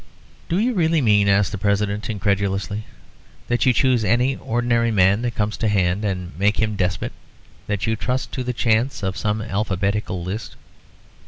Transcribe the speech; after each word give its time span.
"Do 0.49 0.57
you 0.57 0.73
really 0.73 0.99
mean," 0.99 1.27
asked 1.27 1.51
the 1.51 1.59
President, 1.59 2.09
incredulously, 2.09 2.85
"that 3.49 3.67
you 3.67 3.71
choose 3.71 4.03
any 4.03 4.35
ordinary 4.35 4.89
man 4.89 5.21
that 5.21 5.35
comes 5.35 5.57
to 5.57 5.67
hand 5.67 6.03
and 6.03 6.31
make 6.39 6.59
him 6.59 6.75
despot 6.75 7.13
that 7.67 7.85
you 7.85 7.95
trust 7.95 8.31
to 8.31 8.43
the 8.43 8.51
chance 8.51 9.03
of 9.03 9.15
some 9.15 9.43
alphabetical 9.43 10.23
list...." 10.23 10.55